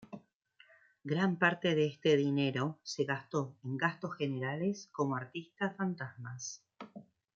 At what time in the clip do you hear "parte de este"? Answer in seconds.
1.37-2.17